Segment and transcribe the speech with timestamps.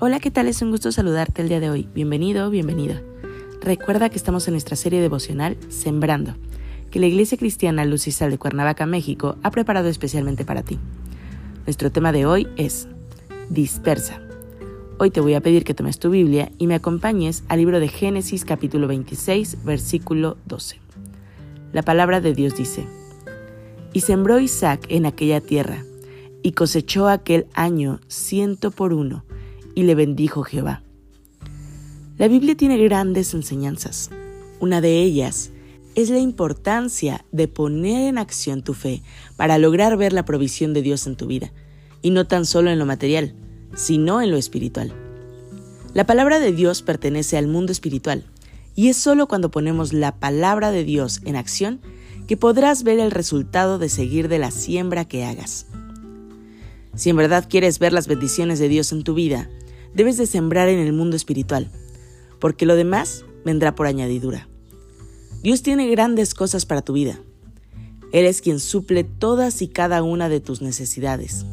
[0.00, 0.46] Hola, ¿qué tal?
[0.46, 1.88] Es un gusto saludarte el día de hoy.
[1.92, 3.02] Bienvenido bienvenida.
[3.60, 6.36] Recuerda que estamos en nuestra serie devocional Sembrando,
[6.92, 10.78] que la Iglesia Cristiana Luz de Cuernavaca, México, ha preparado especialmente para ti.
[11.66, 12.86] Nuestro tema de hoy es
[13.50, 14.22] Dispersa.
[14.98, 17.88] Hoy te voy a pedir que tomes tu Biblia y me acompañes al libro de
[17.88, 20.78] Génesis capítulo 26, versículo 12.
[21.72, 22.86] La palabra de Dios dice,
[23.92, 25.82] Y sembró Isaac en aquella tierra,
[26.44, 29.24] y cosechó aquel año ciento por uno,
[29.78, 30.82] y le bendijo Jehová.
[32.16, 34.10] La Biblia tiene grandes enseñanzas.
[34.58, 35.52] Una de ellas
[35.94, 39.04] es la importancia de poner en acción tu fe
[39.36, 41.52] para lograr ver la provisión de Dios en tu vida,
[42.02, 43.36] y no tan solo en lo material,
[43.76, 44.92] sino en lo espiritual.
[45.94, 48.24] La palabra de Dios pertenece al mundo espiritual,
[48.74, 51.80] y es solo cuando ponemos la palabra de Dios en acción
[52.26, 55.66] que podrás ver el resultado de seguir de la siembra que hagas.
[56.96, 59.48] Si en verdad quieres ver las bendiciones de Dios en tu vida,
[59.94, 61.70] debes de sembrar en el mundo espiritual,
[62.38, 64.48] porque lo demás vendrá por añadidura.
[65.42, 67.20] Dios tiene grandes cosas para tu vida.
[68.12, 71.44] Él es quien suple todas y cada una de tus necesidades.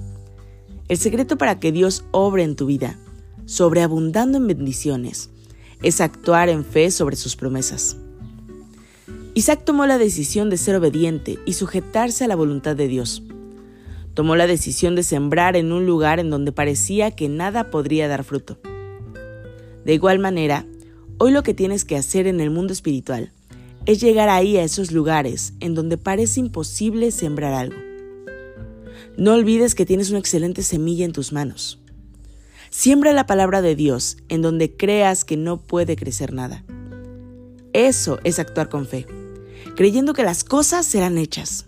[0.87, 2.99] El secreto para que Dios obre en tu vida,
[3.45, 5.29] sobreabundando en bendiciones,
[5.83, 7.97] es actuar en fe sobre sus promesas.
[9.33, 13.21] Isaac tomó la decisión de ser obediente y sujetarse a la voluntad de Dios.
[14.15, 18.23] Tomó la decisión de sembrar en un lugar en donde parecía que nada podría dar
[18.23, 18.57] fruto.
[19.83, 20.65] De igual manera,
[21.17, 23.33] hoy lo que tienes que hacer en el mundo espiritual
[23.85, 27.75] es llegar ahí a esos lugares en donde parece imposible sembrar algo.
[29.17, 31.79] No olvides que tienes una excelente semilla en tus manos.
[32.69, 36.63] Siembra la palabra de Dios en donde creas que no puede crecer nada.
[37.73, 39.05] Eso es actuar con fe,
[39.75, 41.65] creyendo que las cosas serán hechas.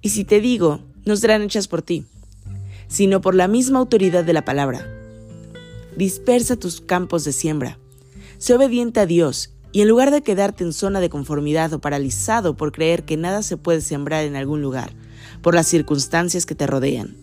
[0.00, 2.04] Y si te digo no serán hechas por ti,
[2.88, 4.86] sino por la misma autoridad de la palabra.
[5.96, 7.78] Dispersa tus campos de siembra.
[8.38, 12.56] Sé obediente a Dios y en lugar de quedarte en zona de conformidad o paralizado
[12.56, 14.92] por creer que nada se puede sembrar en algún lugar,
[15.42, 17.16] por las circunstancias que te rodean,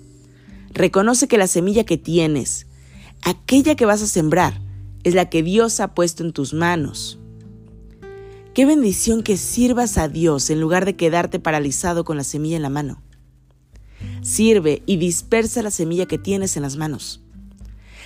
[0.72, 2.68] reconoce que la semilla que tienes,
[3.24, 4.62] aquella que vas a sembrar,
[5.04, 7.20] es la que Dios ha puesto en tus manos.
[8.54, 12.64] Qué bendición que sirvas a Dios en lugar de quedarte paralizado con la semilla en
[12.64, 13.02] la mano.
[14.38, 17.22] Sirve y dispersa la semilla que tienes en las manos.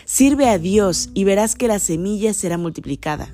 [0.06, 3.28] Sirve a Dios y verás que la semilla será multiplicada.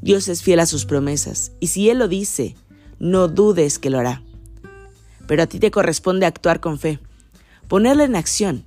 [0.00, 2.54] Dios es fiel a sus promesas y si Él lo dice,
[3.00, 4.22] no dudes que lo hará.
[5.26, 7.00] Pero a ti te corresponde actuar con fe,
[7.66, 8.64] ponerla en acción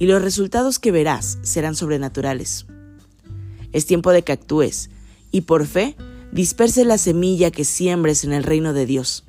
[0.00, 2.66] y los resultados que verás serán sobrenaturales.
[3.70, 4.90] Es tiempo de que actúes
[5.30, 5.94] y por fe
[6.32, 9.23] disperse la semilla que siembres en el reino de Dios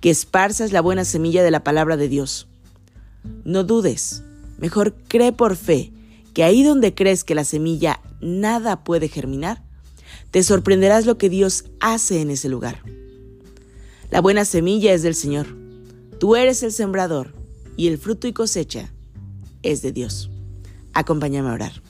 [0.00, 2.48] que esparzas la buena semilla de la palabra de Dios.
[3.44, 4.22] No dudes,
[4.58, 5.92] mejor cree por fe
[6.34, 9.62] que ahí donde crees que la semilla nada puede germinar,
[10.30, 12.82] te sorprenderás lo que Dios hace en ese lugar.
[14.10, 15.46] La buena semilla es del Señor.
[16.18, 17.34] Tú eres el sembrador
[17.76, 18.92] y el fruto y cosecha
[19.62, 20.30] es de Dios.
[20.94, 21.82] Acompáñame a orar.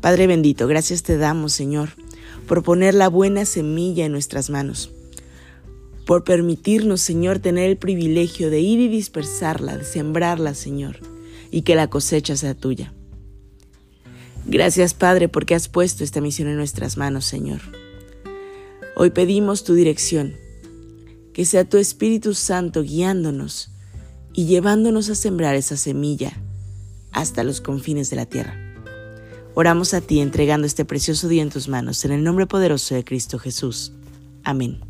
[0.00, 1.90] Padre bendito, gracias te damos, Señor,
[2.46, 4.90] por poner la buena semilla en nuestras manos
[6.10, 10.98] por permitirnos, Señor, tener el privilegio de ir y dispersarla, de sembrarla, Señor,
[11.52, 12.92] y que la cosecha sea tuya.
[14.44, 17.60] Gracias, Padre, porque has puesto esta misión en nuestras manos, Señor.
[18.96, 20.34] Hoy pedimos tu dirección,
[21.32, 23.70] que sea tu Espíritu Santo guiándonos
[24.32, 26.32] y llevándonos a sembrar esa semilla
[27.12, 28.56] hasta los confines de la tierra.
[29.54, 33.04] Oramos a ti entregando este precioso día en tus manos, en el nombre poderoso de
[33.04, 33.92] Cristo Jesús.
[34.42, 34.89] Amén.